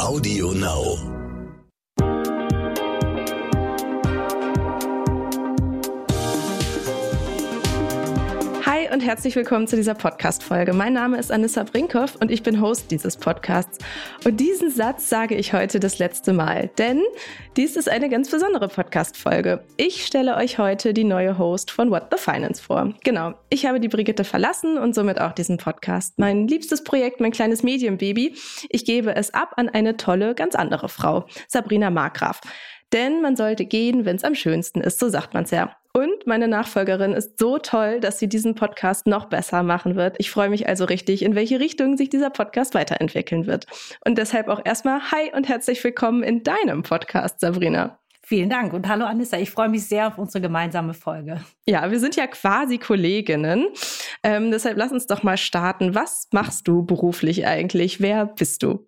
[0.00, 1.19] Audio Now.
[8.92, 10.72] Und herzlich willkommen zu dieser Podcast-Folge.
[10.72, 13.78] Mein Name ist Anissa Brinkhoff und ich bin Host dieses Podcasts.
[14.24, 17.00] Und diesen Satz sage ich heute das letzte Mal, denn
[17.56, 19.64] dies ist eine ganz besondere Podcast-Folge.
[19.76, 22.92] Ich stelle euch heute die neue Host von What the Finance vor.
[23.04, 26.18] Genau, ich habe die Brigitte verlassen und somit auch diesen Podcast.
[26.18, 28.34] Mein liebstes Projekt, mein kleines Medienbaby.
[28.70, 32.40] Ich gebe es ab an eine tolle, ganz andere Frau, Sabrina Markgraf.
[32.92, 35.76] Denn man sollte gehen, wenn es am schönsten ist, so sagt man es ja.
[35.92, 40.14] Und meine Nachfolgerin ist so toll, dass sie diesen Podcast noch besser machen wird.
[40.18, 43.66] Ich freue mich also richtig, in welche Richtung sich dieser Podcast weiterentwickeln wird.
[44.04, 47.98] Und deshalb auch erstmal Hi und herzlich willkommen in deinem Podcast, Sabrina.
[48.22, 51.40] Vielen Dank und hallo Anissa, ich freue mich sehr auf unsere gemeinsame Folge.
[51.66, 53.66] Ja, wir sind ja quasi Kolleginnen.
[54.22, 55.96] Ähm, deshalb lass uns doch mal starten.
[55.96, 58.00] Was machst du beruflich eigentlich?
[58.00, 58.86] Wer bist du?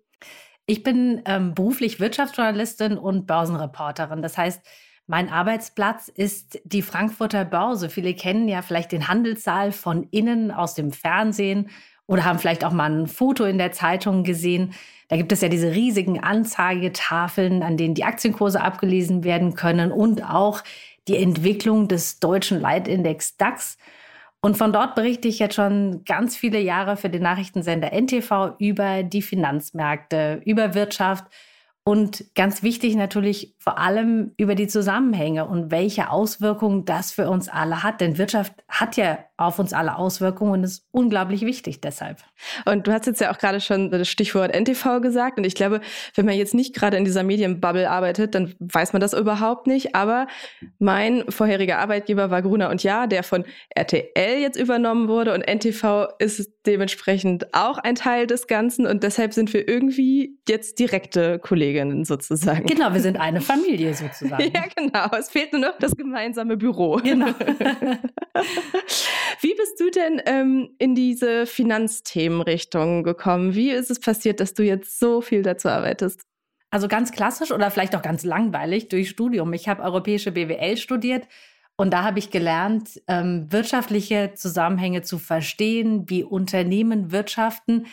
[0.65, 4.21] Ich bin ähm, beruflich Wirtschaftsjournalistin und Börsenreporterin.
[4.21, 4.61] Das heißt,
[5.07, 7.89] mein Arbeitsplatz ist die Frankfurter Börse.
[7.89, 11.69] Viele kennen ja vielleicht den Handelssaal von innen aus dem Fernsehen
[12.07, 14.73] oder haben vielleicht auch mal ein Foto in der Zeitung gesehen.
[15.09, 20.23] Da gibt es ja diese riesigen Anzeigetafeln, an denen die Aktienkurse abgelesen werden können und
[20.23, 20.63] auch
[21.07, 23.77] die Entwicklung des deutschen Leitindex DAX.
[24.41, 29.03] Und von dort berichte ich jetzt schon ganz viele Jahre für den Nachrichtensender NTV über
[29.03, 31.25] die Finanzmärkte, über Wirtschaft
[31.85, 37.49] und ganz wichtig natürlich vor allem über die Zusammenhänge und welche Auswirkungen das für uns
[37.49, 37.99] alle hat.
[37.99, 42.19] Denn Wirtschaft hat ja auf uns alle Auswirkungen und ist unglaublich wichtig deshalb.
[42.65, 45.39] Und du hast jetzt ja auch gerade schon das Stichwort NTV gesagt.
[45.39, 45.81] Und ich glaube,
[46.13, 49.95] wenn man jetzt nicht gerade in dieser Medienbubble arbeitet, dann weiß man das überhaupt nicht.
[49.95, 50.27] Aber
[50.77, 55.33] mein vorheriger Arbeitgeber war Gruner und Ja, der von RTL jetzt übernommen wurde.
[55.33, 58.85] Und NTV ist dementsprechend auch ein Teil des Ganzen.
[58.85, 62.67] Und deshalb sind wir irgendwie jetzt direkte Kolleginnen sozusagen.
[62.67, 64.43] Genau, wir sind eine Familie sozusagen.
[64.53, 65.07] ja, genau.
[65.17, 66.99] Es fehlt nur noch das gemeinsame Büro.
[67.03, 67.27] Genau.
[69.41, 73.55] Wie bist du denn ähm, in diese Finanzthemenrichtung gekommen?
[73.55, 76.21] Wie ist es passiert, dass du jetzt so viel dazu arbeitest?
[76.71, 79.53] Also ganz klassisch oder vielleicht auch ganz langweilig durch Studium.
[79.53, 81.27] Ich habe europäische BWL studiert
[81.75, 87.87] und da habe ich gelernt, ähm, wirtschaftliche Zusammenhänge zu verstehen, wie Unternehmen wirtschaften.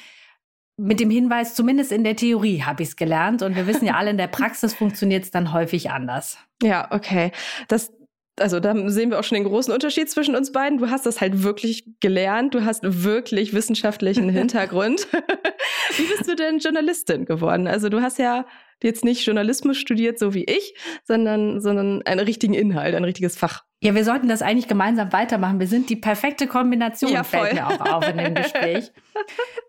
[0.77, 3.43] Mit dem Hinweis, zumindest in der Theorie habe ich es gelernt.
[3.43, 6.39] Und wir wissen ja alle, in der Praxis funktioniert es dann häufig anders.
[6.63, 7.33] Ja, okay.
[7.69, 7.93] Das
[8.41, 10.79] also da sehen wir auch schon den großen Unterschied zwischen uns beiden.
[10.79, 15.07] Du hast das halt wirklich gelernt, du hast wirklich wissenschaftlichen Hintergrund.
[15.97, 17.67] Wie bist du denn Journalistin geworden?
[17.67, 18.47] Also du hast ja
[18.83, 20.75] jetzt nicht Journalismus studiert, so wie ich,
[21.05, 23.65] sondern, sondern einen richtigen Inhalt, ein richtiges Fach.
[23.83, 25.61] Ja, wir sollten das eigentlich gemeinsam weitermachen.
[25.61, 28.93] Wir sind die perfekte Kombination, ja, fällt mir auch auf in dem Gespräch.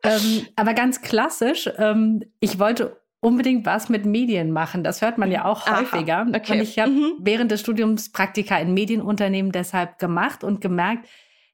[0.04, 4.84] ähm, aber ganz klassisch, ähm, ich wollte unbedingt was mit Medien machen.
[4.84, 6.26] Das hört man ja auch Aha, häufiger.
[6.28, 6.54] Okay.
[6.54, 7.14] Und ich habe mhm.
[7.20, 11.08] während des Studiums Praktika in Medienunternehmen deshalb gemacht und gemerkt,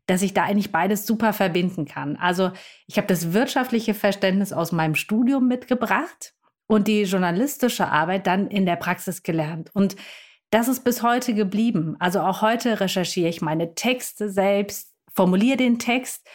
[0.07, 2.15] dass ich da eigentlich beides super verbinden kann.
[2.15, 2.51] Also
[2.87, 6.33] ich habe das wirtschaftliche Verständnis aus meinem Studium mitgebracht
[6.67, 9.69] und die journalistische Arbeit dann in der Praxis gelernt.
[9.73, 9.97] Und
[10.49, 11.97] das ist bis heute geblieben.
[11.99, 16.25] Also auch heute recherchiere ich meine Texte selbst, formuliere den Text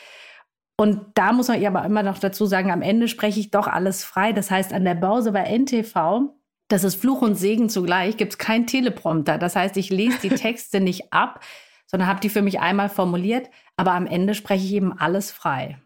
[0.82, 3.69] und da muss man ja aber immer noch dazu sagen, am Ende spreche ich doch
[3.69, 4.32] alles frei.
[4.32, 6.34] Das heißt, an der Börse bei NTV,
[6.66, 9.38] das ist Fluch und Segen zugleich, gibt es keinen Teleprompter.
[9.38, 11.38] Das heißt, ich lese die Texte nicht ab,
[11.87, 13.48] sondern habe die für mich einmal formuliert.
[13.76, 15.78] Aber am Ende spreche ich eben alles frei.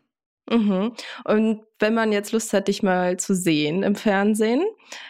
[0.49, 0.93] Mhm.
[1.25, 4.65] Und wenn man jetzt Lust hat, dich mal zu sehen im Fernsehen,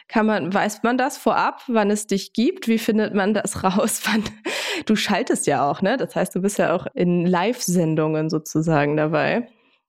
[0.09, 2.67] kann man, weiß man das vorab, wann es dich gibt?
[2.67, 4.01] Wie findet man das raus?
[4.05, 4.25] Wann,
[4.85, 5.97] du schaltest ja auch, ne?
[5.97, 9.47] Das heißt, du bist ja auch in Live-Sendungen sozusagen dabei.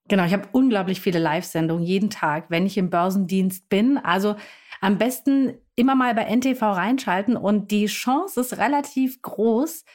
[0.07, 3.97] Genau, ich habe unglaublich viele Live-Sendungen jeden Tag, wenn ich im Börsendienst bin.
[3.97, 4.35] Also
[4.79, 9.85] am besten immer mal bei NTV reinschalten und die Chance ist relativ groß,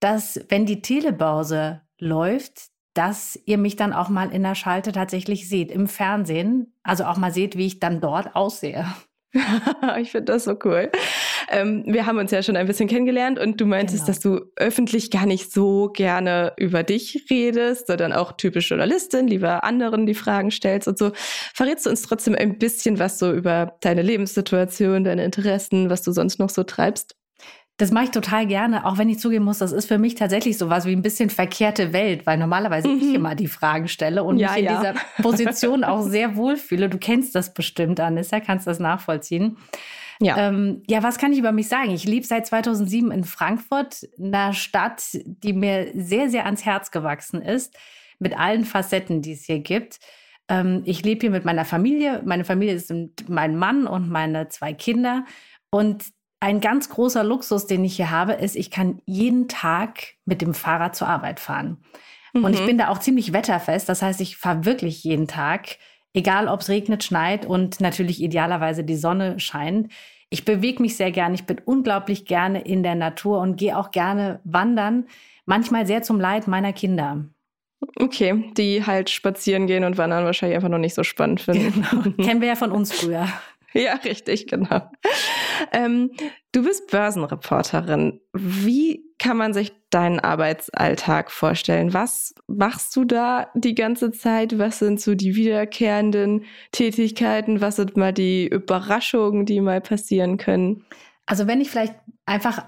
[0.00, 5.48] dass wenn die Telebörse läuft, dass ihr mich dann auch mal in der Schalte tatsächlich
[5.48, 6.74] seht, im Fernsehen.
[6.82, 8.86] Also auch mal seht, wie ich dann dort aussehe.
[9.98, 10.90] ich finde das so cool.
[11.50, 14.06] Ähm, wir haben uns ja schon ein bisschen kennengelernt und du meintest, genau.
[14.06, 19.64] dass du öffentlich gar nicht so gerne über dich redest, sondern auch typisch Journalistin, lieber
[19.64, 21.12] anderen die Fragen stellst und so.
[21.54, 26.12] Verrätst du uns trotzdem ein bisschen was so über deine Lebenssituation, deine Interessen, was du
[26.12, 27.14] sonst noch so treibst?
[27.78, 30.58] Das mache ich total gerne, auch wenn ich zugeben muss, das ist für mich tatsächlich
[30.58, 32.98] so was wie ein bisschen verkehrte Welt, weil normalerweise mhm.
[32.98, 34.80] ich immer die Fragen stelle und ja, mich in ja.
[34.80, 36.88] dieser Position auch sehr wohlfühle.
[36.88, 39.56] Du kennst das bestimmt, Anissa, kannst das nachvollziehen.
[40.20, 40.48] Ja.
[40.48, 41.90] Ähm, ja, was kann ich über mich sagen?
[41.90, 47.40] Ich lebe seit 2007 in Frankfurt, einer Stadt, die mir sehr, sehr ans Herz gewachsen
[47.40, 47.76] ist,
[48.18, 50.00] mit allen Facetten, die es hier gibt.
[50.48, 52.22] Ähm, ich lebe hier mit meiner Familie.
[52.24, 55.24] Meine Familie sind mein Mann und meine zwei Kinder.
[55.70, 56.06] Und
[56.40, 60.54] ein ganz großer Luxus, den ich hier habe, ist, ich kann jeden Tag mit dem
[60.54, 61.78] Fahrrad zur Arbeit fahren.
[62.32, 62.44] Mhm.
[62.44, 62.66] Und ich mhm.
[62.66, 63.88] bin da auch ziemlich wetterfest.
[63.88, 65.78] Das heißt, ich fahre wirklich jeden Tag,
[66.12, 69.92] egal ob es regnet, schneit und natürlich idealerweise die Sonne scheint.
[70.30, 71.34] Ich bewege mich sehr gerne.
[71.34, 75.06] Ich bin unglaublich gerne in der Natur und gehe auch gerne wandern.
[75.46, 77.24] Manchmal sehr zum Leid meiner Kinder.
[77.96, 81.86] Okay, die halt spazieren gehen und wandern wahrscheinlich einfach noch nicht so spannend finden.
[81.90, 82.10] Genau.
[82.24, 83.26] Kennen wir ja von uns früher.
[83.72, 84.90] Ja, richtig, genau.
[85.72, 86.10] Ähm,
[86.52, 88.20] du bist Börsenreporterin.
[88.32, 91.92] Wie kann man sich deinen Arbeitsalltag vorstellen?
[91.92, 94.58] Was machst du da die ganze Zeit?
[94.58, 97.60] Was sind so die wiederkehrenden Tätigkeiten?
[97.60, 100.84] Was sind mal die Überraschungen, die mal passieren können?
[101.26, 101.94] Also wenn ich vielleicht
[102.26, 102.64] einfach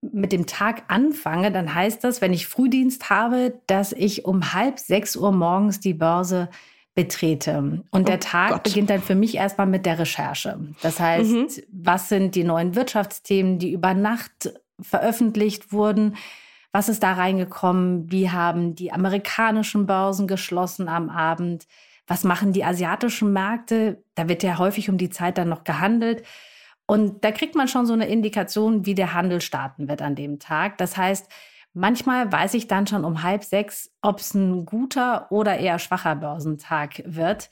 [0.00, 4.78] mit dem Tag anfange, dann heißt das, wenn ich Frühdienst habe, dass ich um halb
[4.78, 6.48] sechs Uhr morgens die Börse
[6.94, 7.82] betrete.
[7.90, 8.62] Und oh der Tag Gott.
[8.64, 10.58] beginnt dann für mich erstmal mit der Recherche.
[10.82, 11.46] Das heißt, mhm.
[11.70, 16.16] was sind die neuen Wirtschaftsthemen, die über Nacht veröffentlicht wurden?
[16.72, 18.10] Was ist da reingekommen?
[18.10, 21.66] Wie haben die amerikanischen Börsen geschlossen am Abend?
[22.06, 24.02] Was machen die asiatischen Märkte?
[24.14, 26.24] Da wird ja häufig um die Zeit dann noch gehandelt.
[26.86, 30.38] Und da kriegt man schon so eine Indikation, wie der Handel starten wird an dem
[30.38, 30.78] Tag.
[30.78, 31.28] Das heißt,
[31.78, 36.16] Manchmal weiß ich dann schon um halb sechs, ob es ein guter oder eher schwacher
[36.16, 37.50] Börsentag wird.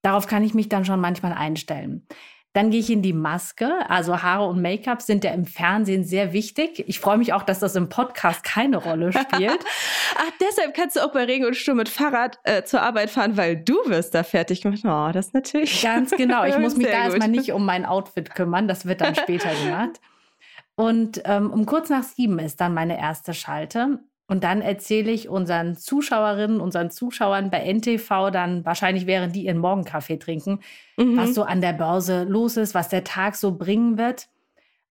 [0.00, 2.06] Darauf kann ich mich dann schon manchmal einstellen.
[2.56, 3.70] Dann gehe ich in die Maske.
[3.90, 6.82] Also Haare und Make-up sind ja im Fernsehen sehr wichtig.
[6.88, 9.62] Ich freue mich auch, dass das im Podcast keine Rolle spielt.
[10.16, 13.36] Ach, deshalb kannst du auch bei Regen und Sturm mit Fahrrad äh, zur Arbeit fahren,
[13.36, 14.80] weil du wirst da fertig gemacht.
[14.84, 15.82] Oh, das ist natürlich.
[15.82, 16.44] Ganz genau.
[16.44, 18.68] Ich muss mich da erstmal nicht um mein Outfit kümmern.
[18.68, 20.00] Das wird dann später gemacht.
[20.76, 23.98] Und ähm, um kurz nach sieben ist dann meine erste Schalte.
[24.28, 29.58] Und dann erzähle ich unseren Zuschauerinnen, unseren Zuschauern bei NTV dann wahrscheinlich, während die ihren
[29.58, 30.60] Morgenkaffee trinken,
[30.96, 31.16] mhm.
[31.16, 34.28] was so an der Börse los ist, was der Tag so bringen wird.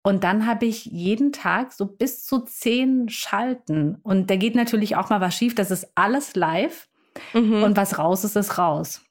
[0.02, 3.96] Und dann habe ich jeden Tag so bis zu zehn Schalten.
[4.02, 5.54] Und da geht natürlich auch mal was schief.
[5.54, 6.88] Das ist alles live.
[7.32, 7.62] Mhm.
[7.62, 9.02] Und was raus ist, ist raus.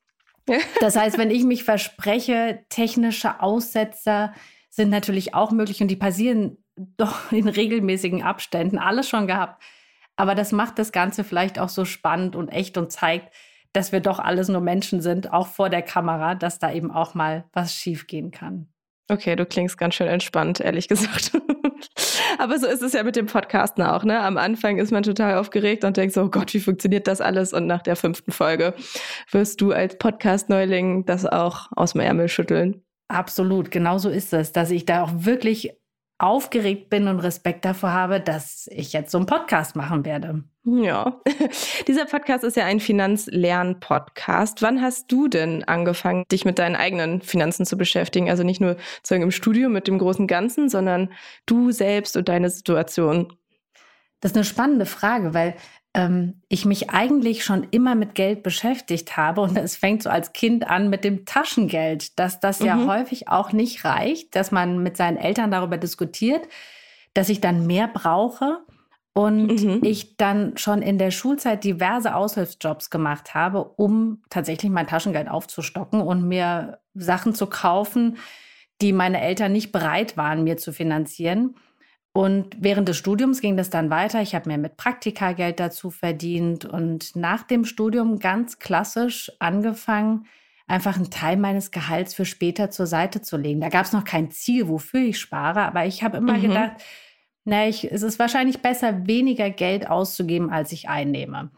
[0.80, 4.34] Das heißt, wenn ich mich verspreche, technische Aussetzer
[4.70, 6.58] sind natürlich auch möglich und die passieren
[6.98, 9.62] doch in regelmäßigen Abständen alles schon gehabt.
[10.22, 13.34] Aber das macht das Ganze vielleicht auch so spannend und echt und zeigt,
[13.74, 17.16] dass wir doch alles nur Menschen sind, auch vor der Kamera, dass da eben auch
[17.16, 18.68] mal was schiefgehen kann.
[19.10, 21.32] Okay, du klingst ganz schön entspannt, ehrlich gesagt.
[22.38, 24.20] Aber so ist es ja mit dem Podcasten auch, ne?
[24.20, 27.52] Am Anfang ist man total aufgeregt und denkt so, oh Gott, wie funktioniert das alles?
[27.52, 28.76] Und nach der fünften Folge
[29.32, 32.84] wirst du als Podcast-Neuling das auch aus dem Ärmel schütteln.
[33.08, 35.81] Absolut, genau so ist es, dass ich da auch wirklich
[36.22, 40.44] aufgeregt bin und Respekt davor habe, dass ich jetzt so einen Podcast machen werde.
[40.64, 41.20] Ja,
[41.88, 44.62] dieser Podcast ist ja ein Finanzlern-Podcast.
[44.62, 48.30] Wann hast du denn angefangen, dich mit deinen eigenen Finanzen zu beschäftigen?
[48.30, 51.12] Also nicht nur sozusagen im Studio mit dem großen Ganzen, sondern
[51.48, 53.34] du selbst und deine Situation.
[54.20, 55.56] Das ist eine spannende Frage, weil
[55.94, 59.42] ähm, ich mich eigentlich schon immer mit Geld beschäftigt habe.
[59.42, 62.66] Und es fängt so als Kind an mit dem Taschengeld, dass das mhm.
[62.66, 66.48] ja häufig auch nicht reicht, dass man mit seinen Eltern darüber diskutiert,
[67.14, 68.60] dass ich dann mehr brauche.
[69.14, 69.80] Und mhm.
[69.84, 76.00] ich dann schon in der Schulzeit diverse Aushilfsjobs gemacht habe, um tatsächlich mein Taschengeld aufzustocken
[76.00, 78.16] und mir Sachen zu kaufen,
[78.82, 81.56] die meine Eltern nicht bereit waren, mir zu finanzieren.
[82.13, 84.22] Und während des Studiums ging das dann weiter.
[84.22, 90.25] Ich habe mir mit Praktika Geld dazu verdient und nach dem Studium ganz klassisch angefangen,
[90.68, 93.62] einfach einen Teil meines Gehalts für später zur Seite zu legen.
[93.62, 96.41] Da gab es noch kein Ziel, wofür ich spare, aber ich habe immer mhm.
[96.41, 96.72] gedacht,
[97.46, 101.50] na, ich, es ist wahrscheinlich besser, weniger Geld auszugeben, als ich einnehme.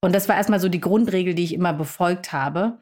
[0.00, 2.78] Und das war erstmal so die Grundregel, die ich immer befolgt habe.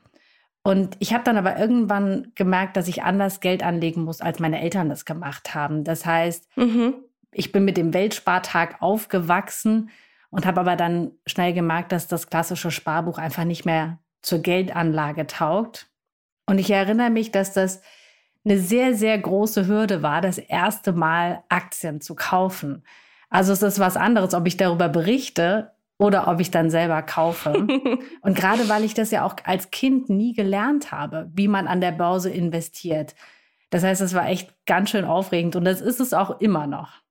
[0.62, 4.60] Und ich habe dann aber irgendwann gemerkt, dass ich anders Geld anlegen muss, als meine
[4.60, 5.84] Eltern das gemacht haben.
[5.84, 6.94] Das heißt, mhm.
[7.36, 9.90] Ich bin mit dem Weltspartag aufgewachsen
[10.30, 15.26] und habe aber dann schnell gemerkt, dass das klassische Sparbuch einfach nicht mehr zur Geldanlage
[15.26, 15.88] taugt.
[16.46, 17.82] Und ich erinnere mich, dass das
[18.44, 22.84] eine sehr, sehr große Hürde war, das erste Mal Aktien zu kaufen.
[23.28, 27.52] Also es ist was anderes, ob ich darüber berichte oder ob ich dann selber kaufe.
[28.22, 31.82] Und gerade weil ich das ja auch als Kind nie gelernt habe, wie man an
[31.82, 33.14] der Börse investiert.
[33.68, 37.02] Das heißt, es war echt ganz schön aufregend und das ist es auch immer noch.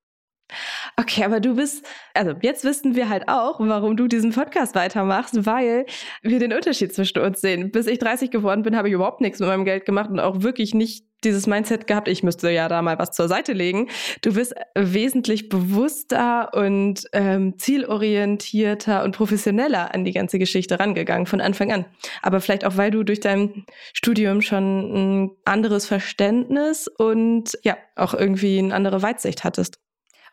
[0.98, 5.46] Okay, aber du bist, also jetzt wissen wir halt auch, warum du diesen Podcast weitermachst,
[5.46, 5.86] weil
[6.22, 7.72] wir den Unterschied zwischen uns sehen.
[7.72, 10.42] Bis ich 30 geworden bin, habe ich überhaupt nichts mit meinem Geld gemacht und auch
[10.42, 13.90] wirklich nicht dieses Mindset gehabt, ich müsste ja da mal was zur Seite legen.
[14.22, 21.42] Du bist wesentlich bewusster und ähm, zielorientierter und professioneller an die ganze Geschichte rangegangen von
[21.42, 21.86] Anfang an.
[22.22, 28.14] Aber vielleicht auch, weil du durch dein Studium schon ein anderes Verständnis und ja, auch
[28.14, 29.80] irgendwie eine andere Weitsicht hattest.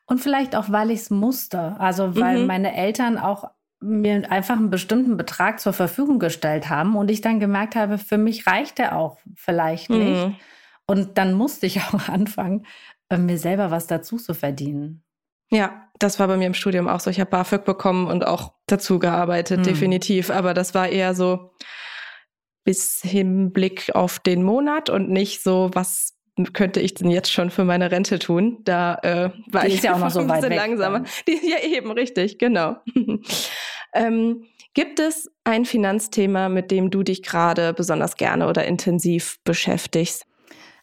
[0.06, 1.76] Und vielleicht auch, weil ich es musste.
[1.78, 2.46] Also weil mhm.
[2.46, 7.40] meine Eltern auch mir einfach einen bestimmten Betrag zur Verfügung gestellt haben und ich dann
[7.40, 10.26] gemerkt habe, für mich reicht der auch vielleicht nicht.
[10.26, 10.36] Mhm.
[10.86, 12.66] Und dann musste ich auch anfangen,
[13.08, 15.02] äh, mir selber was dazu zu verdienen.
[15.50, 17.10] Ja, das war bei mir im Studium auch so.
[17.10, 19.64] Ich habe BAföG bekommen und auch dazu gearbeitet, mhm.
[19.64, 20.30] definitiv.
[20.30, 21.52] Aber das war eher so
[22.64, 26.11] bis Hinblick auf den Monat und nicht so, was
[26.52, 28.58] könnte ich denn jetzt schon für meine Rente tun?
[28.64, 31.04] Da äh, war Die ich ja auch noch so ein bisschen weg, langsamer.
[31.28, 32.76] Die, ja, eben, richtig, genau.
[33.94, 40.24] ähm, gibt es ein Finanzthema, mit dem du dich gerade besonders gerne oder intensiv beschäftigst?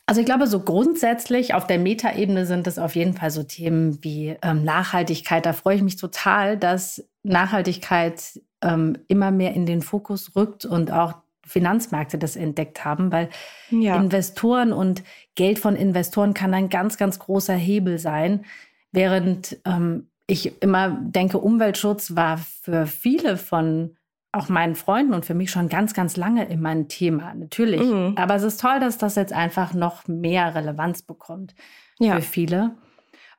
[0.05, 4.03] Also ich glaube, so grundsätzlich auf der Metaebene sind es auf jeden Fall so Themen
[4.03, 5.45] wie ähm, Nachhaltigkeit.
[5.45, 10.91] Da freue ich mich total, dass Nachhaltigkeit ähm, immer mehr in den Fokus rückt und
[10.91, 11.13] auch
[11.49, 13.29] Finanzmärkte das entdeckt haben, weil
[13.71, 13.95] ja.
[13.95, 15.03] Investoren und
[15.35, 18.45] Geld von Investoren kann ein ganz, ganz großer Hebel sein,
[18.91, 23.95] während ähm, ich immer denke, Umweltschutz war für viele von
[24.31, 27.81] auch meinen Freunden und für mich schon ganz, ganz lange immer ein Thema, natürlich.
[27.81, 28.13] Mhm.
[28.15, 31.55] Aber es ist toll, dass das jetzt einfach noch mehr Relevanz bekommt
[31.97, 32.15] ja.
[32.15, 32.75] für viele.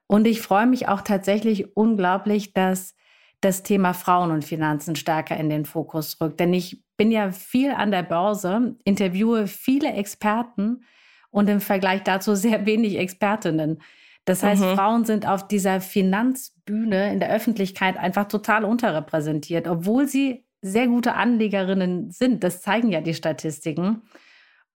[0.08, 2.96] Und ich freue mich auch tatsächlich unglaublich, dass
[3.40, 6.40] das Thema Frauen und Finanzen stärker in den Fokus rückt.
[6.40, 10.84] Denn ich bin ja viel an der Börse, interviewe viele Experten
[11.30, 13.80] und im Vergleich dazu sehr wenig Expertinnen.
[14.26, 14.74] Das heißt, mhm.
[14.74, 21.14] Frauen sind auf dieser Finanzbühne in der Öffentlichkeit einfach total unterrepräsentiert, obwohl sie sehr gute
[21.14, 22.44] Anlegerinnen sind.
[22.44, 24.02] Das zeigen ja die Statistiken.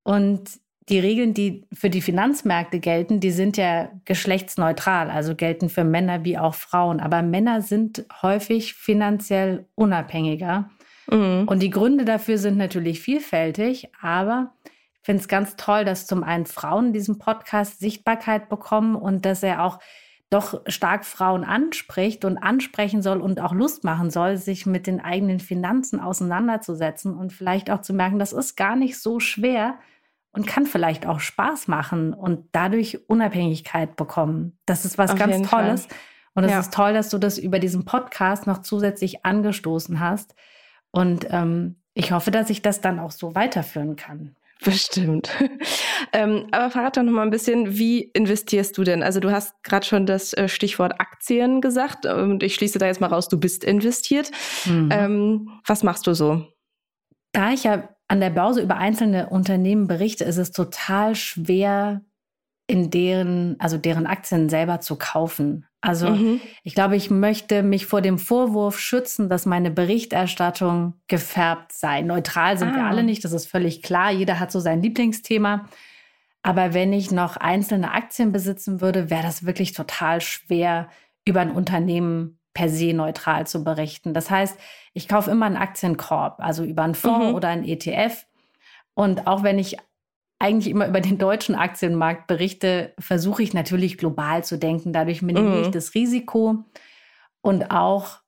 [0.03, 5.85] Und die Regeln, die für die Finanzmärkte gelten, die sind ja geschlechtsneutral, also gelten für
[5.85, 7.01] Männer wie auch Frauen.
[7.01, 10.71] Aber Männer sind häufig finanziell unabhängiger.
[11.11, 11.45] Mhm.
[11.47, 16.23] Und die Gründe dafür sind natürlich vielfältig, aber ich finde es ganz toll, dass zum
[16.23, 19.79] einen Frauen in diesem Podcast Sichtbarkeit bekommen und dass er auch
[20.31, 25.01] doch stark Frauen anspricht und ansprechen soll und auch Lust machen soll, sich mit den
[25.01, 29.79] eigenen Finanzen auseinanderzusetzen und vielleicht auch zu merken, das ist gar nicht so schwer,
[30.35, 34.59] und kann vielleicht auch Spaß machen und dadurch Unabhängigkeit bekommen.
[34.67, 35.87] Das ist was Auf ganz Tolles.
[35.87, 35.97] Fall.
[36.35, 36.61] Und es ja.
[36.61, 40.35] ist toll, dass du das über diesen Podcast noch zusätzlich angestoßen hast.
[40.91, 44.35] Und ähm, ich hoffe, dass ich das dann auch so weiterführen kann.
[44.65, 45.31] Bestimmt.
[46.13, 49.05] ähm, aber verrat doch noch mal ein bisschen, wie investierst du denn?
[49.05, 53.01] Also du hast gerade schon das äh, Stichwort Aktien gesagt und ich schließe da jetzt
[53.01, 54.31] mal raus, du bist investiert.
[54.65, 54.89] Mhm.
[54.91, 56.47] Ähm, was machst du so?
[57.33, 62.01] Da ich ja an der Börse über einzelne Unternehmen berichte, ist es total schwer,
[62.69, 65.67] in deren, also deren Aktien selber zu kaufen.
[65.81, 66.41] Also mhm.
[66.63, 72.03] ich glaube, ich möchte mich vor dem Vorwurf schützen, dass meine Berichterstattung gefärbt sei.
[72.03, 72.77] Neutral sind ah.
[72.77, 74.13] wir alle nicht, das ist völlig klar.
[74.13, 75.67] Jeder hat so sein Lieblingsthema.
[76.43, 80.89] Aber wenn ich noch einzelne Aktien besitzen würde, wäre das wirklich total schwer,
[81.27, 84.15] über ein Unternehmen per se neutral zu berichten.
[84.15, 84.59] Das heißt,
[84.95, 87.35] ich kaufe immer einen Aktienkorb, also über einen Fonds mhm.
[87.35, 88.27] oder einen ETF.
[88.95, 89.77] Und auch wenn ich
[90.39, 94.93] eigentlich immer über den deutschen Aktienmarkt berichte, versuche ich natürlich global zu denken.
[94.93, 95.73] Dadurch minimiere ich mhm.
[95.73, 96.65] das Risiko
[97.41, 98.21] und auch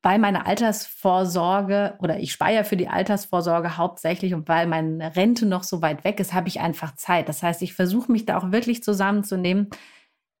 [0.00, 5.64] bei meiner Altersvorsorge oder ich speiere für die Altersvorsorge hauptsächlich und weil meine Rente noch
[5.64, 7.28] so weit weg ist, habe ich einfach Zeit.
[7.28, 9.68] Das heißt, ich versuche mich da auch wirklich zusammenzunehmen,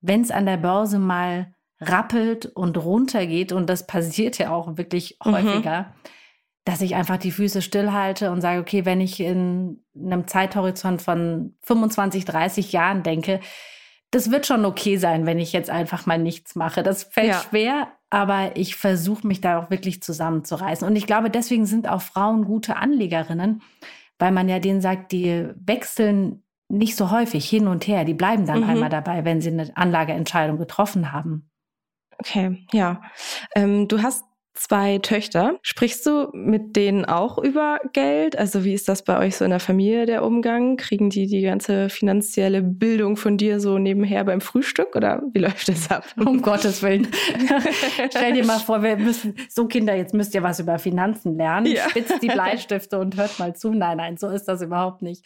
[0.00, 5.18] wenn es an der Börse mal rappelt und runtergeht, und das passiert ja auch wirklich
[5.24, 5.32] mhm.
[5.32, 5.94] häufiger,
[6.64, 11.56] dass ich einfach die Füße stillhalte und sage, okay, wenn ich in einem Zeithorizont von
[11.62, 13.40] 25, 30 Jahren denke,
[14.10, 16.82] das wird schon okay sein, wenn ich jetzt einfach mal nichts mache.
[16.82, 17.40] Das fällt ja.
[17.40, 20.86] schwer, aber ich versuche mich da auch wirklich zusammenzureißen.
[20.86, 23.62] Und ich glaube, deswegen sind auch Frauen gute Anlegerinnen,
[24.18, 28.04] weil man ja denen sagt, die wechseln nicht so häufig hin und her.
[28.04, 28.68] Die bleiben dann mhm.
[28.68, 31.50] einmal dabei, wenn sie eine Anlageentscheidung getroffen haben.
[32.18, 33.00] Okay, ja.
[33.54, 34.24] Ähm, du hast
[34.58, 35.58] zwei Töchter.
[35.62, 38.36] Sprichst du mit denen auch über Geld?
[38.36, 40.76] Also wie ist das bei euch so in der Familie der Umgang?
[40.76, 45.68] Kriegen die die ganze finanzielle Bildung von dir so nebenher beim Frühstück oder wie läuft
[45.68, 46.04] das ab?
[46.16, 47.08] Um Gottes Willen.
[48.10, 51.66] Stell dir mal vor, wir müssen, so Kinder, jetzt müsst ihr was über Finanzen lernen.
[51.66, 51.88] Ja.
[51.88, 53.70] Spitzt die Bleistifte und hört mal zu.
[53.70, 55.24] Nein, nein, so ist das überhaupt nicht.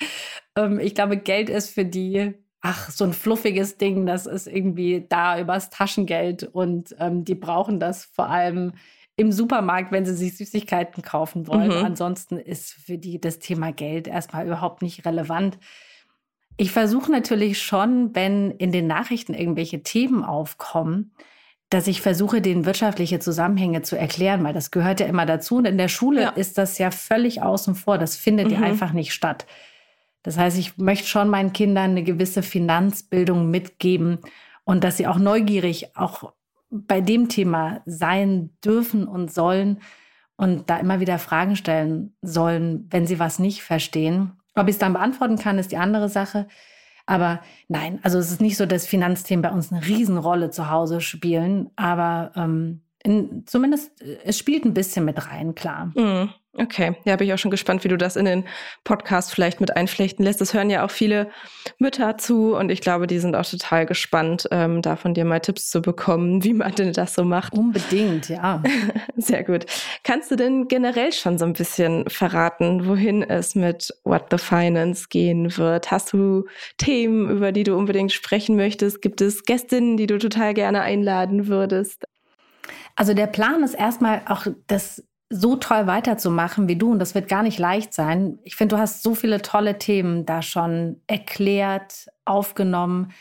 [0.56, 5.04] Ähm, ich glaube, Geld ist für die ach, so ein fluffiges Ding, das ist irgendwie
[5.09, 8.73] da übers Taschengeld und ähm, die brauchen das vor allem
[9.16, 11.78] im Supermarkt, wenn sie sich Süßigkeiten kaufen wollen.
[11.78, 11.85] Mhm.
[11.85, 15.59] Ansonsten ist für die das Thema Geld erstmal überhaupt nicht relevant.
[16.57, 21.12] Ich versuche natürlich schon, wenn in den Nachrichten irgendwelche Themen aufkommen,
[21.69, 25.57] dass ich versuche, den wirtschaftliche Zusammenhänge zu erklären, weil das gehört ja immer dazu.
[25.57, 26.28] Und in der Schule ja.
[26.31, 27.99] ist das ja völlig außen vor.
[27.99, 28.54] Das findet mhm.
[28.54, 29.47] ja einfach nicht statt.
[30.23, 34.19] Das heißt, ich möchte schon meinen Kindern eine gewisse Finanzbildung mitgeben
[34.64, 36.33] und dass sie auch neugierig auch
[36.71, 39.81] bei dem Thema sein dürfen und sollen
[40.37, 44.33] und da immer wieder Fragen stellen sollen, wenn sie was nicht verstehen.
[44.55, 46.47] Ob ich es dann beantworten kann, ist die andere Sache.
[47.07, 51.00] Aber nein, also es ist nicht so, dass Finanzthemen bei uns eine Riesenrolle zu Hause
[51.00, 55.92] spielen, aber ähm, in, zumindest äh, es spielt ein bisschen mit rein, klar.
[55.94, 56.30] Mhm.
[56.54, 58.44] Okay, ja, bin ich auch schon gespannt, wie du das in den
[58.85, 60.38] Podcast vielleicht mit einflechten lässt.
[60.38, 61.30] Das hören ja auch viele
[61.78, 65.40] Mütter zu und ich glaube, die sind auch total gespannt, ähm, da von dir mal
[65.40, 67.54] Tipps zu bekommen, wie man denn das so macht.
[67.54, 68.62] Unbedingt, ja.
[69.16, 69.64] Sehr gut.
[70.04, 75.06] Kannst du denn generell schon so ein bisschen verraten, wohin es mit What the Finance
[75.09, 75.90] gehen wird?
[75.90, 76.44] Hast du
[76.76, 79.00] Themen, über die du unbedingt sprechen möchtest?
[79.00, 82.04] Gibt es Gästinnen, die du total gerne einladen würdest?
[82.96, 86.92] Also der Plan ist erstmal auch das so toll weiterzumachen wie du.
[86.92, 88.38] Und das wird gar nicht leicht sein.
[88.44, 93.12] Ich finde, du hast so viele tolle Themen da schon erklärt, aufgenommen,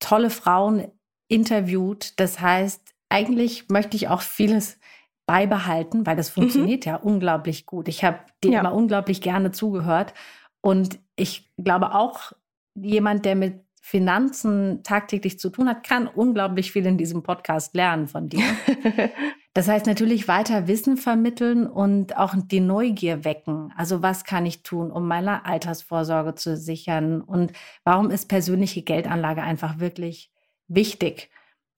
[0.00, 0.88] tolle Frauen
[1.28, 2.18] interviewt.
[2.18, 4.78] Das heißt, eigentlich möchte ich auch vieles
[5.26, 6.42] beibehalten, weil das mhm.
[6.42, 6.90] funktioniert mhm.
[6.90, 7.88] ja unglaublich gut.
[7.88, 8.60] Ich habe dir ja.
[8.60, 10.12] immer unglaublich gerne zugehört.
[10.60, 12.32] Und ich glaube auch,
[12.74, 18.08] jemand, der mit Finanzen tagtäglich zu tun hat, kann unglaublich viel in diesem Podcast lernen
[18.08, 18.42] von dir.
[19.56, 23.72] Das heißt natürlich weiter Wissen vermitteln und auch die Neugier wecken.
[23.76, 27.20] Also was kann ich tun, um meine Altersvorsorge zu sichern?
[27.20, 27.52] Und
[27.84, 30.32] warum ist persönliche Geldanlage einfach wirklich
[30.66, 31.30] wichtig?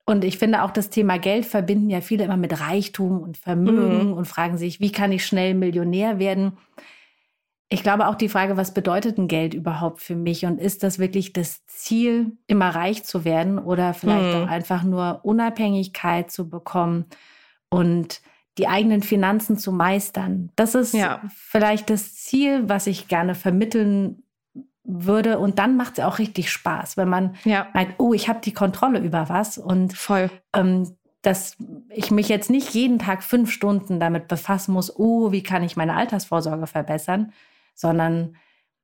[0.07, 4.07] Und ich finde auch das Thema Geld verbinden ja viele immer mit Reichtum und Vermögen
[4.07, 4.13] mhm.
[4.15, 6.57] und fragen sich, wie kann ich schnell Millionär werden?
[7.69, 10.47] Ich glaube auch die Frage, was bedeutet ein Geld überhaupt für mich?
[10.47, 14.45] Und ist das wirklich das Ziel, immer reich zu werden oder vielleicht mhm.
[14.45, 17.07] auch einfach nur Unabhängigkeit zu bekommen?
[17.69, 18.21] und
[18.59, 20.51] die eigenen Finanzen zu meistern.
[20.57, 21.21] Das ist ja.
[21.35, 24.23] vielleicht das Ziel, was ich gerne vermitteln
[24.83, 25.39] würde.
[25.39, 27.69] Und dann macht es auch richtig Spaß, wenn man ja.
[27.75, 29.59] meint, oh, ich habe die Kontrolle über was.
[29.59, 30.31] Und voll.
[30.55, 31.57] Ähm, dass
[31.91, 35.77] ich mich jetzt nicht jeden Tag fünf Stunden damit befassen muss, oh, wie kann ich
[35.77, 37.33] meine Altersvorsorge verbessern,
[37.77, 38.37] sondern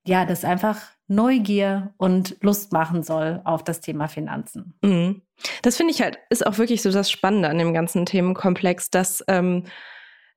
[0.06, 4.74] ja, das einfach Neugier und Lust machen soll auf das Thema Finanzen.
[4.82, 5.22] Mhm.
[5.62, 9.24] Das finde ich halt, ist auch wirklich so das Spannende an dem ganzen Themenkomplex, dass
[9.28, 9.64] ähm,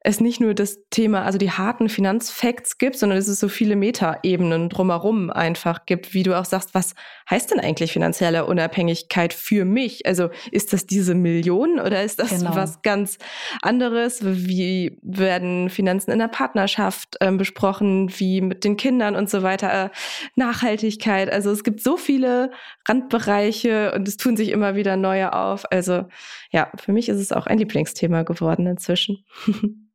[0.05, 3.75] es nicht nur das Thema, also die harten Finanzfacts gibt, sondern dass es so viele
[3.75, 6.93] Metaebenen drumherum einfach gibt, wie du auch sagst, was
[7.27, 10.05] heißt denn eigentlich finanzielle Unabhängigkeit für mich?
[10.05, 12.55] Also ist das diese Million oder ist das genau.
[12.55, 13.17] was ganz
[13.63, 14.19] anderes?
[14.21, 19.85] Wie werden Finanzen in der Partnerschaft äh, besprochen, wie mit den Kindern und so weiter?
[19.85, 19.89] Äh,
[20.35, 21.31] Nachhaltigkeit.
[21.31, 22.51] Also es gibt so viele
[22.87, 25.65] Randbereiche und es tun sich immer wieder neue auf.
[25.71, 26.05] Also
[26.51, 29.25] ja, für mich ist es auch ein Lieblingsthema geworden inzwischen.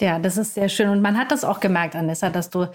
[0.00, 0.88] Ja, das ist sehr schön.
[0.88, 2.68] Und man hat das auch gemerkt, Anissa, dass du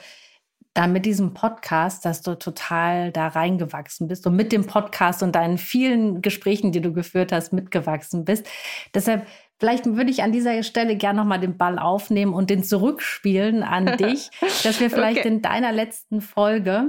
[0.74, 5.36] da mit diesem Podcast, dass du total da reingewachsen bist und mit dem Podcast und
[5.36, 8.48] deinen vielen Gesprächen, die du geführt hast, mitgewachsen bist.
[8.94, 9.28] Deshalb,
[9.60, 13.86] vielleicht würde ich an dieser Stelle gerne nochmal den Ball aufnehmen und den zurückspielen an
[13.98, 14.32] dich,
[14.64, 15.28] dass wir vielleicht okay.
[15.28, 16.86] in deiner letzten Folge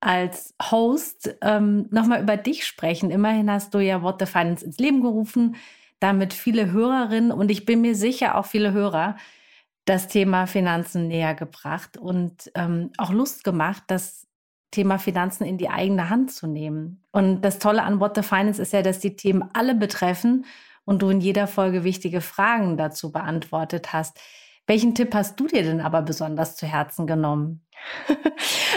[0.00, 3.10] als Host ähm, nochmal über dich sprechen.
[3.10, 5.56] Immerhin hast du ja What the Finance ins Leben gerufen,
[6.00, 9.16] damit viele Hörerinnen und ich bin mir sicher auch viele Hörer
[9.86, 14.26] das Thema Finanzen näher gebracht und ähm, auch Lust gemacht, das
[14.72, 17.02] Thema Finanzen in die eigene Hand zu nehmen.
[17.12, 20.44] Und das Tolle an What the Finance ist ja, dass die Themen alle betreffen
[20.84, 24.20] und du in jeder Folge wichtige Fragen dazu beantwortet hast.
[24.66, 27.64] Welchen Tipp hast du dir denn aber besonders zu Herzen genommen?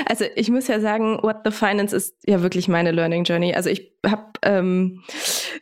[0.06, 3.54] Also ich muss ja sagen, What the Finance ist ja wirklich meine Learning Journey.
[3.54, 5.04] Also ich habe ähm,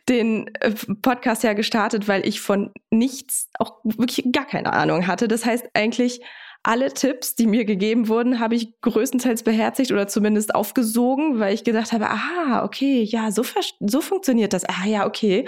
[0.08, 5.28] den äh, Podcast ja gestartet, weil ich von nichts auch wirklich gar keine Ahnung hatte.
[5.28, 6.20] Das heißt eigentlich,
[6.62, 11.64] alle Tipps, die mir gegeben wurden, habe ich größtenteils beherzigt oder zumindest aufgesogen, weil ich
[11.64, 13.42] gedacht habe, ah, okay, ja, so,
[13.80, 14.64] so funktioniert das.
[14.64, 15.46] Ah, ja, okay.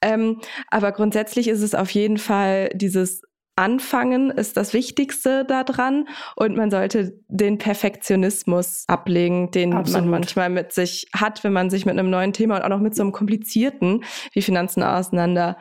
[0.00, 3.22] Ähm, aber grundsätzlich ist es auf jeden Fall dieses
[3.56, 10.02] Anfangen ist das Wichtigste daran und man sollte den Perfektionismus ablegen, den Absolut.
[10.02, 12.80] man manchmal mit sich hat, wenn man sich mit einem neuen Thema und auch noch
[12.80, 15.56] mit so einem komplizierten wie Finanzen auseinander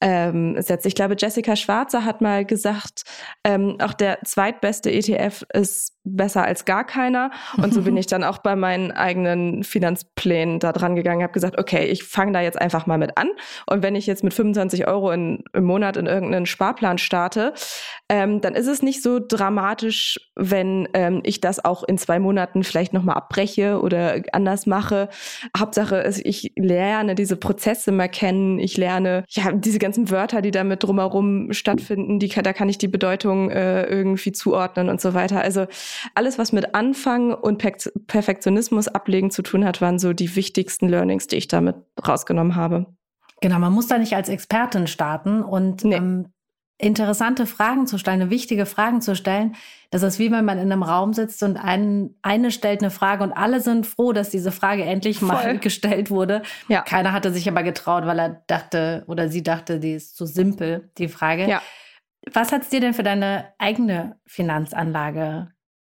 [0.00, 0.86] ähm, setzt.
[0.86, 3.02] Ich glaube, Jessica Schwarzer hat mal gesagt,
[3.44, 7.30] ähm, auch der zweitbeste ETF ist besser als gar keiner.
[7.56, 11.58] Und so bin ich dann auch bei meinen eigenen Finanzplänen da dran gegangen, habe gesagt,
[11.58, 13.28] okay, ich fange da jetzt einfach mal mit an.
[13.66, 17.52] Und wenn ich jetzt mit 25 Euro in, im Monat in irgendeinen Sparplan starte,
[18.08, 22.64] ähm, dann ist es nicht so dramatisch, wenn ähm, ich das auch in zwei Monaten
[22.64, 25.08] vielleicht nochmal abbreche oder anders mache.
[25.56, 28.58] Hauptsache ist, ich lerne diese Prozesse mal kennen.
[28.58, 32.88] Ich lerne ja diese ganzen Wörter, die damit drumherum stattfinden, die, da kann ich die
[32.88, 35.40] Bedeutung äh, irgendwie zuordnen und so weiter.
[35.40, 35.66] Also
[36.14, 37.72] alles, was mit Anfang und per
[38.06, 41.76] Perfektionismus ablegen zu tun hat, waren so die wichtigsten Learnings, die ich damit
[42.06, 42.86] rausgenommen habe.
[43.40, 45.96] Genau, man muss da nicht als Expertin starten und nee.
[45.96, 46.26] ähm,
[46.80, 49.54] interessante Fragen zu stellen, wichtige Fragen zu stellen.
[49.90, 53.22] Das ist wie wenn man in einem Raum sitzt und ein, eine stellt eine Frage
[53.22, 55.28] und alle sind froh, dass diese Frage endlich Voll.
[55.28, 56.42] mal gestellt wurde.
[56.68, 56.82] Ja.
[56.82, 60.90] Keiner hatte sich aber getraut, weil er dachte oder sie dachte, die ist zu simpel,
[60.98, 61.48] die Frage.
[61.48, 61.62] Ja.
[62.32, 65.48] Was hat es dir denn für deine eigene Finanzanlage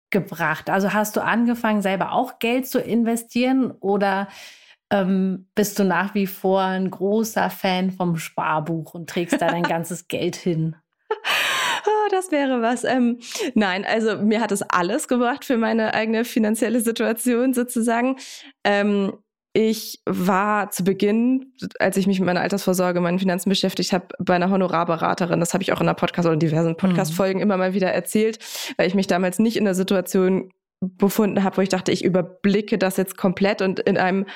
[0.10, 0.70] gebracht?
[0.70, 4.28] Also hast du angefangen, selber auch Geld zu investieren oder
[4.89, 9.63] ähm, bist du nach wie vor ein großer Fan vom Sparbuch und trägst da dein
[9.63, 10.76] ganzes Geld hin?
[11.86, 12.84] Oh, das wäre was.
[12.84, 13.20] Ähm,
[13.54, 18.17] nein, also mir hat es alles gebracht für meine eigene finanzielle Situation sozusagen.
[18.63, 19.13] Ähm,
[19.58, 24.36] ich war zu Beginn, als ich mich mit meiner Altersvorsorge, meinen Finanzen beschäftigt habe, bei
[24.36, 25.39] einer Honorarberaterin.
[25.39, 26.78] Das habe ich auch in einer Podcast oder in diversen mhm.
[26.78, 27.41] Podcast-Folgen mhm.
[27.41, 28.38] immer mal wieder erzählt,
[28.78, 32.78] weil ich mich damals nicht in der Situation befunden habe, wo ich dachte, ich überblicke
[32.78, 34.28] das jetzt komplett und in einem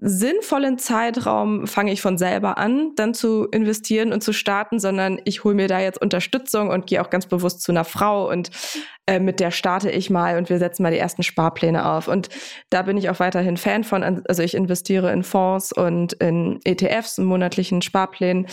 [0.00, 5.44] sinnvollen Zeitraum fange ich von selber an, dann zu investieren und zu starten, sondern ich
[5.44, 8.50] hole mir da jetzt Unterstützung und gehe auch ganz bewusst zu einer Frau und
[9.06, 12.08] äh, mit der starte ich mal und wir setzen mal die ersten Sparpläne auf.
[12.08, 12.30] Und
[12.70, 14.22] da bin ich auch weiterhin Fan von.
[14.26, 18.46] Also ich investiere in Fonds und in ETFs, in monatlichen Sparplänen,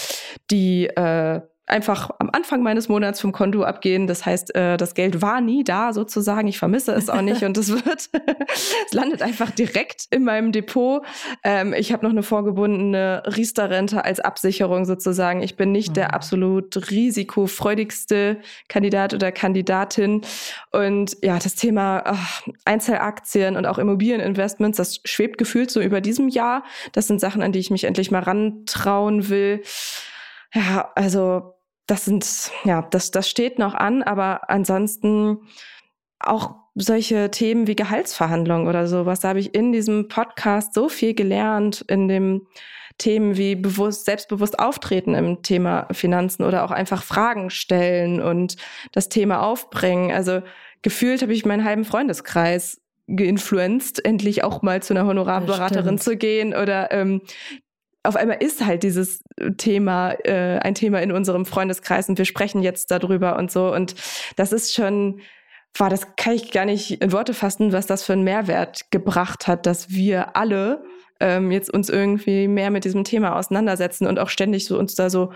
[0.52, 4.08] die äh, einfach am Anfang meines Monats vom Konto abgehen.
[4.08, 6.48] Das heißt, äh, das Geld war nie da sozusagen.
[6.48, 8.10] Ich vermisse es auch nicht und es wird,
[8.88, 11.06] es landet einfach direkt in meinem Depot.
[11.44, 15.44] Ähm, ich habe noch eine vorgebundene Riester-Rente als Absicherung sozusagen.
[15.44, 15.94] Ich bin nicht mhm.
[15.96, 18.38] der absolut risikofreudigste
[18.70, 20.22] Kandidat oder Kandidatin.
[20.72, 26.30] Und ja, das Thema ach, Einzelaktien und auch Immobilieninvestments, das schwebt gefühlt so über diesem
[26.30, 26.64] Jahr.
[26.94, 29.64] Das sind Sachen, an die ich mich endlich mal rantrauen will.
[30.54, 31.57] Ja, also
[31.88, 35.40] das sind, ja, das, das steht noch an, aber ansonsten
[36.20, 41.14] auch solche Themen wie Gehaltsverhandlungen oder sowas, da habe ich in diesem Podcast so viel
[41.14, 42.48] gelernt, in dem
[42.98, 48.58] Themen wie bewusst, selbstbewusst auftreten im Thema Finanzen oder auch einfach Fragen stellen und
[48.92, 50.12] das Thema aufbringen.
[50.12, 50.42] Also
[50.82, 56.54] gefühlt habe ich meinen halben Freundeskreis geinfluenzt, endlich auch mal zu einer Honorarberaterin zu gehen
[56.54, 57.22] oder ähm,
[58.08, 59.22] auf einmal ist halt dieses
[59.58, 63.74] Thema äh, ein Thema in unserem Freundeskreis und wir sprechen jetzt darüber und so.
[63.74, 63.96] Und
[64.38, 65.20] das ist schon,
[65.78, 69.48] war, das kann ich gar nicht in Worte fassen, was das für einen Mehrwert gebracht
[69.48, 70.84] hat, dass wir alle
[71.20, 75.10] ähm, jetzt uns irgendwie mehr mit diesem Thema auseinandersetzen und auch ständig so uns da
[75.10, 75.34] so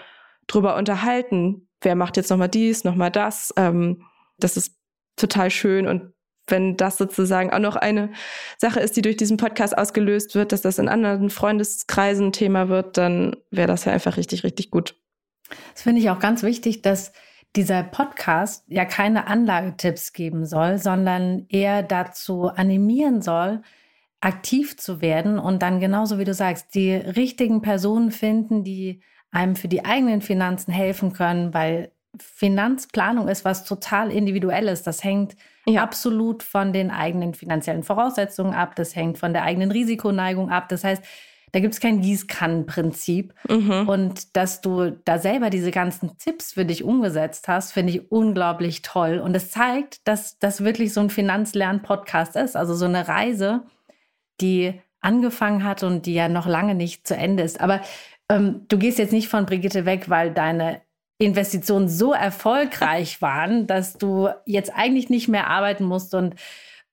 [0.48, 1.68] drüber unterhalten.
[1.82, 3.54] Wer macht jetzt nochmal dies, nochmal das?
[3.58, 4.04] Ähm,
[4.40, 4.78] das ist
[5.18, 6.14] total schön und
[6.52, 8.12] wenn das sozusagen auch noch eine
[8.58, 12.98] Sache ist, die durch diesen Podcast ausgelöst wird, dass das in anderen Freundeskreisen Thema wird,
[12.98, 14.96] dann wäre das ja einfach richtig, richtig gut.
[15.74, 17.12] Das finde ich auch ganz wichtig, dass
[17.56, 23.62] dieser Podcast ja keine Anlagetipps geben soll, sondern eher dazu animieren soll,
[24.22, 29.56] aktiv zu werden und dann genauso wie du sagst, die richtigen Personen finden, die einem
[29.56, 34.84] für die eigenen Finanzen helfen können, weil Finanzplanung ist was total individuelles.
[34.84, 35.82] Das hängt ja.
[35.82, 38.76] absolut von den eigenen finanziellen Voraussetzungen ab.
[38.76, 40.68] Das hängt von der eigenen Risikoneigung ab.
[40.70, 41.04] Das heißt,
[41.54, 43.34] da gibt es kein Gießkannenprinzip.
[43.50, 43.88] Mhm.
[43.88, 48.82] Und dass du da selber diese ganzen Tipps für dich umgesetzt hast, finde ich unglaublich
[48.82, 49.20] toll.
[49.20, 52.56] Und es zeigt, dass das wirklich so ein Finanzlern-Podcast ist.
[52.56, 53.64] Also so eine Reise,
[54.40, 57.60] die angefangen hat und die ja noch lange nicht zu Ende ist.
[57.60, 57.82] Aber
[58.30, 60.82] ähm, du gehst jetzt nicht von Brigitte weg, weil deine
[61.22, 66.36] Investitionen so erfolgreich waren, dass du jetzt eigentlich nicht mehr arbeiten musst und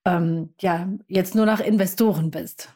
[0.05, 2.69] ähm, ja, jetzt nur nach Investoren bist.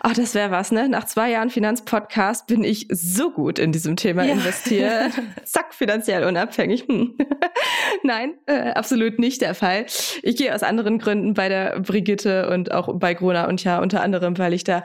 [0.00, 0.88] Ach, das wäre was, ne?
[0.88, 4.32] Nach zwei Jahren Finanzpodcast bin ich so gut in diesem Thema ja.
[4.32, 5.12] investiert.
[5.44, 6.84] Zack, finanziell unabhängig.
[6.86, 7.16] Hm.
[8.02, 9.86] Nein, äh, absolut nicht der Fall.
[10.22, 14.02] Ich gehe aus anderen Gründen bei der Brigitte und auch bei Grona und ja unter
[14.02, 14.84] anderem, weil ich da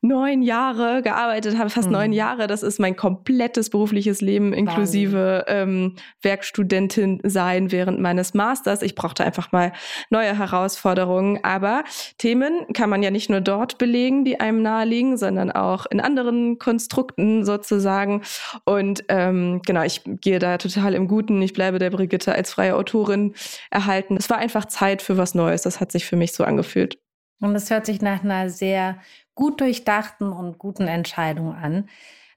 [0.00, 1.94] neun Jahre gearbeitet habe, fast mhm.
[1.94, 2.46] neun Jahre.
[2.46, 8.82] Das ist mein komplettes berufliches Leben inklusive ähm, Werkstudentin sein während meines Masters.
[8.82, 9.72] Ich brauchte einfach mal
[10.08, 11.40] neue Herausforderungen.
[11.42, 11.82] Aber
[12.16, 16.58] Themen kann man ja nicht nur dort belegen, die einem naheliegen, sondern auch in anderen
[16.58, 18.22] Konstrukten sozusagen.
[18.64, 21.42] Und ähm, genau, ich gehe da total im Guten.
[21.42, 23.34] Ich bleibe der Brigitte als freie Autorin
[23.70, 24.16] erhalten.
[24.16, 25.62] Es war einfach Zeit für was Neues.
[25.62, 26.98] Das hat sich für mich so angefühlt.
[27.40, 28.98] Und es hört sich nach einer sehr
[29.38, 31.88] gut durchdachten und guten Entscheidung an.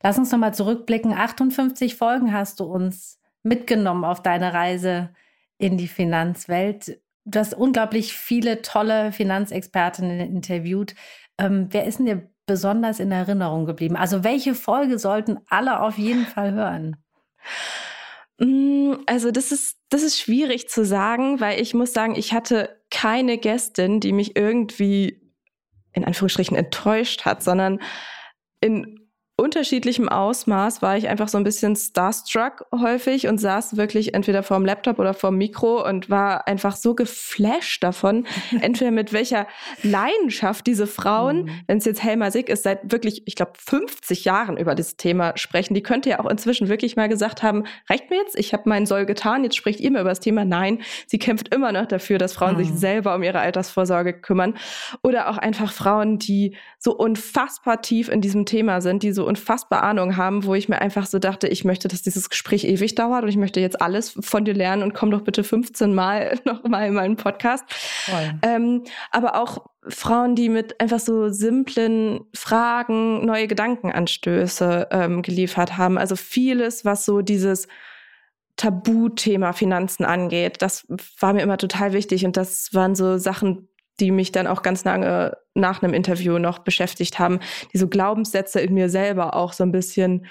[0.03, 1.13] Lass uns nochmal zurückblicken.
[1.13, 5.09] 58 Folgen hast du uns mitgenommen auf deine Reise
[5.57, 7.01] in die Finanzwelt.
[7.25, 10.93] Du hast unglaublich viele tolle Finanzexpertinnen interviewt.
[11.39, 13.95] Ähm, wer ist denn dir besonders in Erinnerung geblieben?
[13.95, 16.97] Also welche Folge sollten alle auf jeden Fall hören?
[18.37, 22.79] Mm, also das ist, das ist schwierig zu sagen, weil ich muss sagen, ich hatte
[22.91, 25.20] keine Gästin, die mich irgendwie
[25.93, 27.79] in Anführungsstrichen enttäuscht hat, sondern
[28.59, 29.00] in
[29.41, 34.65] unterschiedlichem Ausmaß war ich einfach so ein bisschen starstruck häufig und saß wirklich entweder vorm
[34.65, 38.25] Laptop oder vorm Mikro und war einfach so geflasht davon,
[38.61, 39.47] entweder mit welcher
[39.83, 41.51] Leidenschaft diese Frauen, mhm.
[41.67, 45.33] wenn es jetzt Helma Sick ist, seit wirklich, ich glaube, 50 Jahren über dieses Thema
[45.35, 45.73] sprechen.
[45.73, 48.85] Die könnte ja auch inzwischen wirklich mal gesagt haben, reicht mir jetzt, ich habe meinen
[48.85, 50.45] Soll getan, jetzt spricht ihr mir über das Thema.
[50.45, 52.63] Nein, sie kämpft immer noch dafür, dass Frauen mhm.
[52.63, 54.55] sich selber um ihre Altersvorsorge kümmern.
[55.01, 59.81] Oder auch einfach Frauen, die so unfassbar tief in diesem Thema sind, die so unfassbar
[59.83, 63.23] Ahnung haben, wo ich mir einfach so dachte, ich möchte, dass dieses Gespräch ewig dauert
[63.23, 66.63] und ich möchte jetzt alles von dir lernen und komm doch bitte 15 Mal noch
[66.63, 67.63] mal in meinen Podcast.
[68.41, 75.97] Ähm, aber auch Frauen, die mit einfach so simplen Fragen neue Gedankenanstöße ähm, geliefert haben.
[75.97, 77.67] Also vieles, was so dieses
[78.57, 80.85] Tabuthema Finanzen angeht, das
[81.19, 83.69] war mir immer total wichtig und das waren so Sachen,
[84.01, 87.39] die mich dann auch ganz lange nach einem Interview noch beschäftigt haben,
[87.71, 90.25] die so Glaubenssätze in mir selber auch so ein bisschen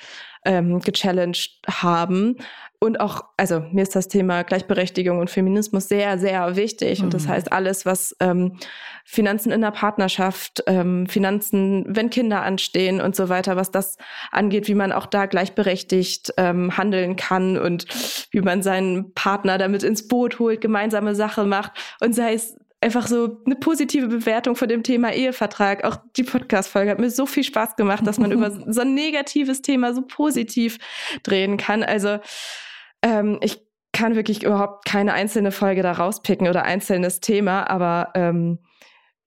[0.45, 2.37] ähm, gechallenged haben.
[2.83, 6.99] Und auch, also mir ist das Thema Gleichberechtigung und Feminismus sehr, sehr wichtig.
[6.99, 7.05] Mhm.
[7.05, 7.29] Und das mhm.
[7.29, 8.57] heißt, alles, was ähm,
[9.05, 13.99] Finanzen in der Partnerschaft, ähm, Finanzen, wenn Kinder anstehen und so weiter, was das
[14.31, 17.87] angeht, wie man auch da gleichberechtigt ähm, handeln kann und
[18.31, 23.07] wie man seinen Partner damit ins Boot holt, gemeinsame Sache macht und sei es einfach
[23.07, 25.85] so eine positive Bewertung von dem Thema Ehevertrag.
[25.85, 29.63] Auch die Podcast-Folge hat mir so viel Spaß gemacht, dass man über so ein negatives
[29.63, 30.79] Thema so positiv
[31.23, 31.83] drehen kann.
[31.83, 32.19] Also
[33.03, 33.61] ähm, ich
[33.93, 38.61] kann wirklich überhaupt keine einzelne Folge da rauspicken oder einzelnes Thema, aber ähm,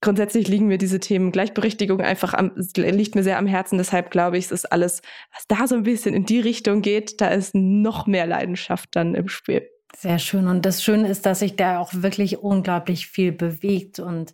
[0.01, 3.77] grundsätzlich liegen mir diese Themen Gleichberechtigung einfach am, liegt mir sehr am Herzen.
[3.77, 5.01] Deshalb glaube ich, es ist alles,
[5.33, 9.15] was da so ein bisschen in die Richtung geht, da ist noch mehr Leidenschaft dann
[9.15, 9.69] im Spiel.
[9.95, 10.47] Sehr schön.
[10.47, 13.99] Und das Schöne ist, dass sich da auch wirklich unglaublich viel bewegt.
[13.99, 14.33] Und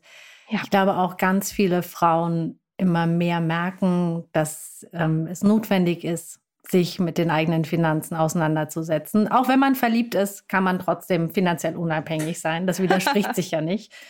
[0.49, 0.59] ja.
[0.63, 6.99] ich glaube auch ganz viele Frauen immer mehr merken, dass ähm, es notwendig ist, sich
[6.99, 9.27] mit den eigenen Finanzen auseinanderzusetzen.
[9.27, 12.67] Auch wenn man verliebt ist, kann man trotzdem finanziell unabhängig sein.
[12.67, 13.93] Das widerspricht sich ja nicht.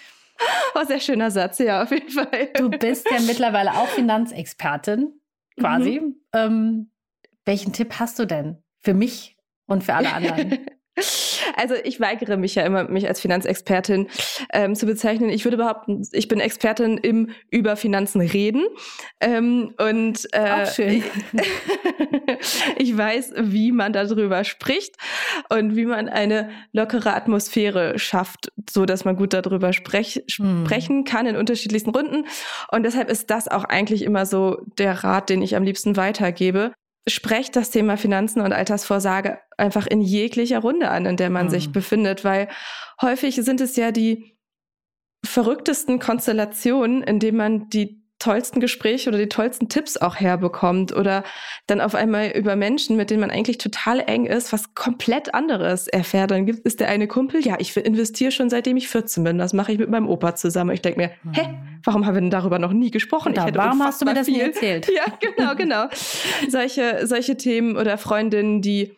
[0.73, 2.47] Oh, sehr schöner Satz, ja, auf jeden Fall.
[2.53, 5.19] Du bist ja mittlerweile auch Finanzexpertin,
[5.59, 5.99] quasi.
[5.99, 6.15] Mhm.
[6.31, 6.91] Ähm,
[7.43, 9.35] welchen Tipp hast du denn für mich
[9.65, 10.59] und für alle anderen?
[11.55, 14.07] Also ich weigere mich ja immer, mich als Finanzexpertin
[14.53, 15.29] ähm, zu bezeichnen.
[15.29, 18.65] Ich würde behaupten, ich bin Expertin im über Finanzen reden.
[19.19, 21.03] Ähm, und äh, Auch schön.
[22.77, 24.95] ich weiß, wie man darüber spricht
[25.49, 30.65] und wie man eine lockere Atmosphäre schafft, so dass man gut darüber sprech, hm.
[30.65, 32.25] sprechen kann in unterschiedlichsten Runden.
[32.71, 36.73] Und deshalb ist das auch eigentlich immer so der Rat, den ich am liebsten weitergebe
[37.09, 41.51] sprecht das Thema Finanzen und Altersvorsorge einfach in jeglicher Runde an, in der man mhm.
[41.51, 42.47] sich befindet, weil
[43.01, 44.37] häufig sind es ja die
[45.25, 51.23] verrücktesten Konstellationen, in denen man die tollsten Gespräche oder die tollsten Tipps auch herbekommt oder
[51.67, 55.87] dann auf einmal über Menschen, mit denen man eigentlich total eng ist, was komplett anderes
[55.87, 56.31] erfährt.
[56.31, 59.37] Dann gibt, ist der eine Kumpel, ja, ich investiere schon seitdem ich 14 bin.
[59.37, 60.71] Das mache ich mit meinem Opa zusammen.
[60.71, 61.33] Ich denke mir, hm.
[61.33, 63.33] hä, warum haben wir denn darüber noch nie gesprochen?
[63.33, 64.35] Da, warum hast du mir das viel.
[64.35, 64.87] nie erzählt?
[64.99, 65.85] Ja, genau, genau.
[66.49, 68.97] solche, solche Themen oder Freundinnen, die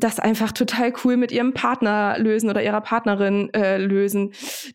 [0.00, 4.32] das einfach total cool mit ihrem Partner lösen oder ihrer Partnerin äh, lösen,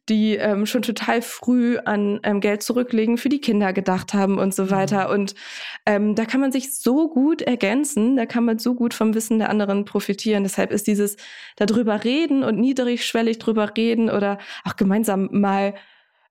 [0.08, 4.54] die ähm, schon total früh an ähm, Geld zurücklegen, für die Kinder gedacht haben und
[4.54, 4.72] so mhm.
[4.72, 5.10] weiter.
[5.10, 5.36] Und
[5.86, 9.40] ähm, da kann man sich so gut ergänzen, da kann man so gut vom Wissen
[9.40, 10.44] der anderen profitieren.
[10.44, 11.18] Deshalb ist dieses
[11.56, 15.76] darüber reden und niedrigschwellig drüber reden oder auch gemeinsam mal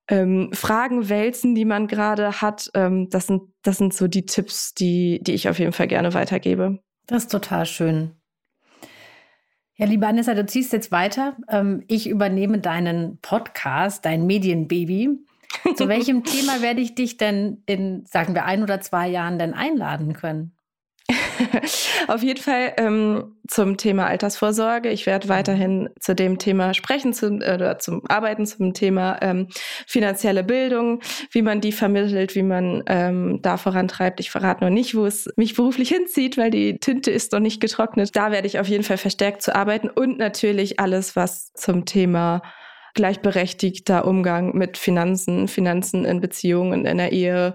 [0.09, 4.75] ähm, Fragen wälzen, die man gerade hat, ähm, das sind das sind so die Tipps,
[4.75, 6.81] die die ich auf jeden Fall gerne weitergebe.
[7.07, 8.13] Das ist total schön.
[9.77, 11.37] Ja, liebe Anissa, du ziehst jetzt weiter.
[11.49, 15.19] Ähm, ich übernehme deinen Podcast, dein Medienbaby.
[15.75, 19.53] Zu welchem Thema werde ich dich denn in, sagen wir, ein oder zwei Jahren denn
[19.53, 20.53] einladen können?
[22.09, 24.91] Auf jeden Fall ähm, zum Thema Altersvorsorge.
[24.91, 29.49] Ich werde weiterhin zu dem Thema sprechen, zum, äh, oder zum Arbeiten zum Thema ähm,
[29.87, 34.21] finanzielle Bildung, wie man die vermittelt, wie man ähm, da vorantreibt.
[34.21, 37.61] Ich verrate noch nicht, wo es mich beruflich hinzieht, weil die Tinte ist noch nicht
[37.61, 38.15] getrocknet.
[38.15, 42.43] Da werde ich auf jeden Fall verstärkt zu arbeiten und natürlich alles, was zum Thema
[42.95, 47.55] gleichberechtigter Umgang mit Finanzen, Finanzen in Beziehungen, in der Ehe,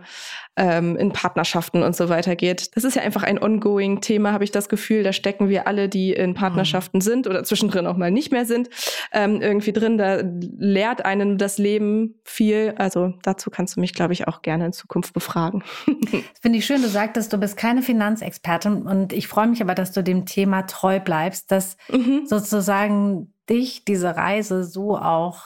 [0.60, 2.76] ähm, in Partnerschaften und so weiter geht.
[2.76, 5.04] Das ist ja einfach ein ongoing Thema, habe ich das Gefühl.
[5.04, 7.02] Da stecken wir alle, die in Partnerschaften mhm.
[7.02, 8.70] sind oder zwischendrin auch mal nicht mehr sind,
[9.14, 9.98] ähm, irgendwie drin.
[9.98, 12.76] Da lehrt einen das Leben viel.
[12.78, 15.64] Also dazu kannst du mich, glaube ich, auch gerne in Zukunft befragen.
[16.10, 16.82] Das finde ich schön.
[16.82, 20.64] Du sagtest, du bist keine Finanzexpertin und ich freue mich aber, dass du dem Thema
[20.64, 22.26] treu bleibst, dass mhm.
[22.26, 25.42] sozusagen dich diese Reise so auch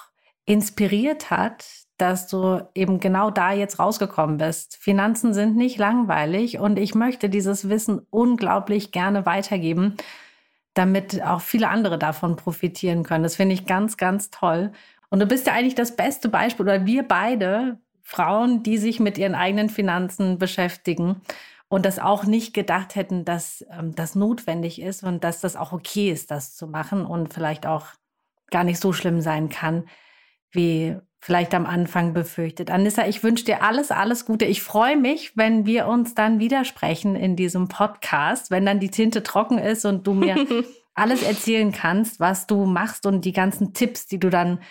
[0.46, 1.66] inspiriert hat,
[1.98, 4.78] dass du eben genau da jetzt rausgekommen bist.
[4.78, 9.96] Finanzen sind nicht langweilig und ich möchte dieses Wissen unglaublich gerne weitergeben,
[10.74, 13.24] damit auch viele andere davon profitieren können.
[13.24, 14.72] Das finde ich ganz, ganz toll.
[15.10, 19.18] Und du bist ja eigentlich das beste Beispiel, oder wir beide Frauen, die sich mit
[19.18, 21.22] ihren eigenen Finanzen beschäftigen
[21.74, 25.72] und das auch nicht gedacht hätten, dass ähm, das notwendig ist und dass das auch
[25.72, 27.88] okay ist, das zu machen und vielleicht auch
[28.52, 29.86] gar nicht so schlimm sein kann,
[30.52, 32.70] wie vielleicht am Anfang befürchtet.
[32.70, 34.46] Anissa, ich wünsche dir alles, alles Gute.
[34.46, 39.24] Ich freue mich, wenn wir uns dann widersprechen in diesem Podcast, wenn dann die Tinte
[39.24, 40.46] trocken ist und du mir
[40.94, 44.62] alles erzählen kannst, was du machst und die ganzen Tipps, die du dann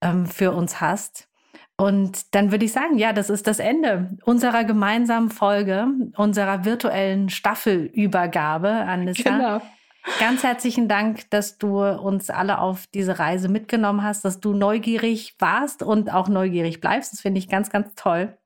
[0.00, 1.27] ähm, für uns hast.
[1.80, 5.86] Und dann würde ich sagen, ja, das ist das Ende unserer gemeinsamen Folge,
[6.16, 9.30] unserer virtuellen Staffelübergabe, Anissa.
[9.30, 9.62] Genau.
[10.18, 15.36] Ganz herzlichen Dank, dass du uns alle auf diese Reise mitgenommen hast, dass du neugierig
[15.38, 17.12] warst und auch neugierig bleibst.
[17.12, 18.36] Das finde ich ganz, ganz toll.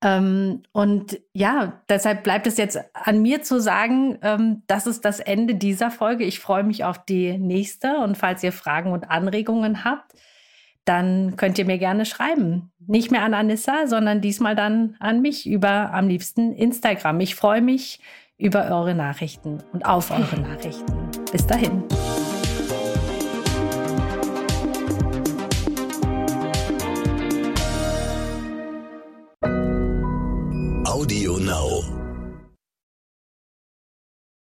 [0.00, 5.18] Ähm, und ja, deshalb bleibt es jetzt an mir zu sagen, ähm, das ist das
[5.18, 6.24] Ende dieser Folge.
[6.24, 7.96] Ich freue mich auf die nächste.
[7.98, 10.12] Und falls ihr Fragen und Anregungen habt,
[10.84, 12.72] dann könnt ihr mir gerne schreiben.
[12.86, 17.20] Nicht mehr an Anissa, sondern diesmal dann an mich über am liebsten Instagram.
[17.20, 18.00] Ich freue mich
[18.38, 20.92] über eure Nachrichten und auf eure Nachrichten.
[21.30, 21.84] Bis dahin.